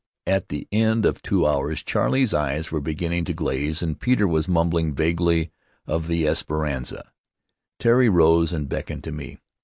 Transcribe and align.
At 0.25 0.49
the 0.49 0.67
end 0.71 1.05
of 1.05 1.21
two 1.21 1.45
hours 1.45 1.83
Charley's 1.83 2.33
eyes 2.33 2.71
were 2.71 2.81
beginning 2.81 3.23
to 3.25 3.35
glaze, 3.35 3.83
and 3.83 3.99
Peter 3.99 4.27
was 4.27 4.47
mumbling 4.47 4.95
vaguely 4.95 5.51
of 5.85 6.07
the 6.07 6.27
Esperanza. 6.27 7.11
Tari 7.77 8.09
rose 8.09 8.51
and 8.51 8.67
beckoned 8.67 9.03
to 9.03 9.11
me. 9.11 9.37